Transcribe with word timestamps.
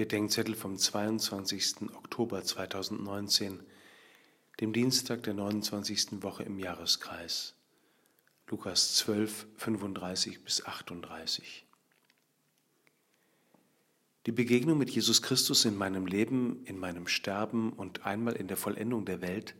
Bedenkzettel 0.00 0.54
vom 0.54 0.78
22. 0.78 1.90
Oktober 1.94 2.42
2019, 2.42 3.60
dem 4.58 4.72
Dienstag 4.72 5.24
der 5.24 5.34
29. 5.34 6.22
Woche 6.22 6.42
im 6.42 6.58
Jahreskreis. 6.58 7.52
Lukas 8.48 8.94
12, 8.94 9.46
35 9.58 10.42
bis 10.42 10.64
38. 10.64 11.66
Die 14.24 14.32
Begegnung 14.32 14.78
mit 14.78 14.88
Jesus 14.88 15.20
Christus 15.20 15.66
in 15.66 15.76
meinem 15.76 16.06
Leben, 16.06 16.64
in 16.64 16.78
meinem 16.78 17.06
Sterben 17.06 17.70
und 17.70 18.06
einmal 18.06 18.36
in 18.36 18.48
der 18.48 18.56
Vollendung 18.56 19.04
der 19.04 19.20
Welt 19.20 19.54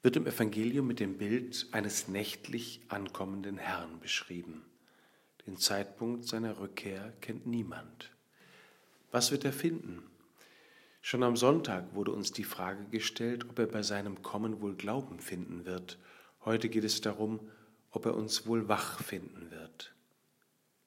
wird 0.00 0.16
im 0.16 0.26
Evangelium 0.26 0.86
mit 0.86 1.00
dem 1.00 1.18
Bild 1.18 1.66
eines 1.72 2.08
nächtlich 2.08 2.80
ankommenden 2.88 3.58
Herrn 3.58 4.00
beschrieben. 4.00 4.64
Den 5.46 5.58
Zeitpunkt 5.58 6.24
seiner 6.24 6.60
Rückkehr 6.60 7.12
kennt 7.20 7.46
niemand. 7.46 8.10
Was 9.14 9.30
wird 9.30 9.44
er 9.44 9.52
finden? 9.52 10.02
Schon 11.00 11.22
am 11.22 11.36
Sonntag 11.36 11.94
wurde 11.94 12.10
uns 12.10 12.32
die 12.32 12.42
Frage 12.42 12.86
gestellt, 12.86 13.48
ob 13.48 13.60
er 13.60 13.66
bei 13.68 13.84
seinem 13.84 14.22
Kommen 14.22 14.60
wohl 14.60 14.74
Glauben 14.74 15.20
finden 15.20 15.66
wird. 15.66 16.00
Heute 16.44 16.68
geht 16.68 16.82
es 16.82 17.00
darum, 17.00 17.38
ob 17.92 18.06
er 18.06 18.16
uns 18.16 18.48
wohl 18.48 18.66
wach 18.66 19.00
finden 19.00 19.52
wird. 19.52 19.94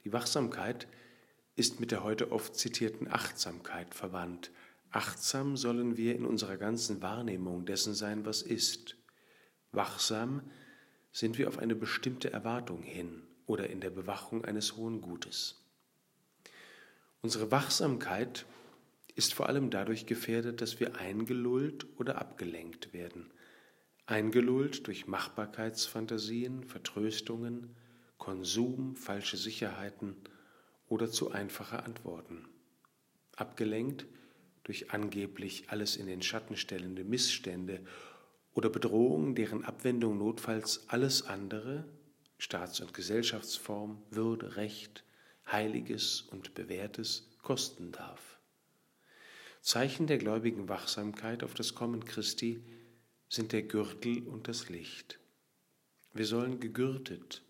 Die 0.04 0.12
Wachsamkeit 0.12 0.90
ist 1.56 1.80
mit 1.80 1.92
der 1.92 2.04
heute 2.04 2.34
oft 2.34 2.58
zitierten 2.58 3.10
Achtsamkeit 3.10 3.96
verwandt. 3.96 4.52
Achtsam 4.92 5.56
sollen 5.56 5.96
wir 5.96 6.14
in 6.14 6.26
unserer 6.26 6.58
ganzen 6.58 7.02
Wahrnehmung 7.02 7.66
dessen 7.66 7.94
sein, 7.94 8.26
was 8.26 8.42
ist. 8.42 8.98
Wachsam 9.72 10.42
sind 11.14 11.38
wir 11.38 11.48
auf 11.48 11.60
eine 11.60 11.76
bestimmte 11.76 12.34
Erwartung 12.34 12.84
hin 12.84 13.24
oder 13.46 13.70
in 13.70 13.80
der 13.80 13.92
Bewachung 13.92 14.44
eines 14.44 14.76
hohen 14.76 15.00
Gutes. 15.00 15.64
Unsere 17.28 17.52
Wachsamkeit 17.52 18.46
ist 19.16 19.34
vor 19.34 19.50
allem 19.50 19.70
dadurch 19.70 20.06
gefährdet, 20.06 20.62
dass 20.62 20.80
wir 20.80 20.96
eingelullt 20.96 21.86
oder 21.98 22.22
abgelenkt 22.22 22.94
werden. 22.94 23.34
Eingelullt 24.06 24.88
durch 24.88 25.08
Machbarkeitsfantasien, 25.08 26.64
Vertröstungen, 26.64 27.76
Konsum, 28.18 28.96
falsche 28.96 29.36
Sicherheiten 29.36 30.16
oder 30.88 31.12
zu 31.12 31.30
einfache 31.30 31.84
Antworten. 31.84 32.48
Abgelenkt 33.36 34.06
durch 34.64 34.92
angeblich 34.92 35.70
alles 35.70 35.98
in 35.98 36.08
den 36.08 36.22
Schatten 36.22 36.56
stellende 36.56 37.04
Missstände 37.04 37.82
oder 38.54 38.70
Bedrohungen, 38.70 39.36
deren 39.36 39.66
Abwendung 39.66 40.18
notfalls 40.18 40.88
alles 40.88 41.24
andere, 41.24 41.84
Staats- 42.38 42.80
und 42.80 42.94
Gesellschaftsform, 42.94 44.02
Würde, 44.12 44.56
Recht, 44.56 45.04
Heiliges 45.52 46.22
und 46.22 46.56
Bewährtes 46.56 47.30
kosten 47.42 47.94
darf. 47.94 48.38
Zeichen 49.62 50.06
der 50.06 50.18
gläubigen 50.18 50.68
Wachsamkeit 50.68 51.42
auf 51.42 51.54
das 51.54 51.74
Kommen 51.74 52.04
Christi 52.04 52.64
sind 53.30 53.54
der 53.54 53.64
Gürtel 53.64 54.28
und 54.28 54.50
das 54.50 54.68
Licht. 54.68 55.20
Wir 56.14 56.26
sollen 56.26 56.60
gegürtet, 56.60 57.44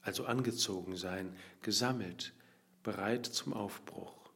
also 0.00 0.24
angezogen 0.24 0.96
sein, 0.96 1.36
gesammelt, 1.60 2.32
bereit 2.82 3.26
zum 3.26 3.52
Aufbruch. 3.52 4.30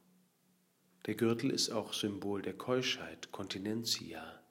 Der 1.06 1.15
Gürtel 1.15 1.50
ist 1.50 1.70
auch 1.70 1.95
Symbol 1.95 2.43
der 2.43 2.55
Keuschheit, 2.55 3.33
Continentia. 3.33 4.43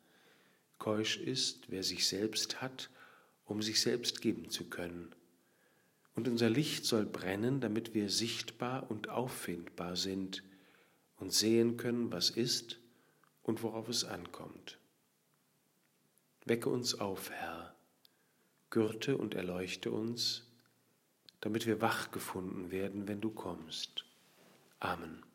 Keusch 0.80 1.17
ist, 1.17 1.69
wer 1.69 1.83
sich 1.83 2.08
selbst 2.08 2.59
hat, 2.61 2.89
um 3.45 3.61
sich 3.61 3.81
selbst 3.81 4.21
geben 4.21 4.49
zu 4.49 4.67
können 4.67 5.14
und 6.17 6.27
unser 6.27 6.49
Licht 6.49 6.83
soll 6.83 7.05
brennen, 7.05 7.61
damit 7.61 7.93
wir 7.93 8.09
sichtbar 8.09 8.89
und 8.89 9.07
auffindbar 9.07 9.95
sind 9.95 10.43
und 11.17 11.31
sehen 11.31 11.77
können, 11.77 12.11
was 12.11 12.31
ist 12.31 12.79
und 13.43 13.61
worauf 13.61 13.87
es 13.87 14.03
ankommt. 14.03 14.79
Wecke 16.43 16.69
uns 16.69 16.95
auf, 16.95 17.29
Herr, 17.29 17.75
gürte 18.71 19.15
und 19.15 19.36
erleuchte 19.36 19.92
uns, 19.92 20.47
damit 21.39 21.67
wir 21.67 21.81
wach 21.81 22.09
gefunden 22.09 22.71
werden, 22.71 23.08
wenn 23.08 23.21
du 23.21 23.30
kommst. 23.30 24.03
Amen. 24.80 25.27